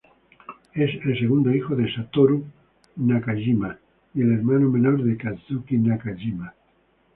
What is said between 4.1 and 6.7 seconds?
y el hermano menor de Kazuki Nakajima.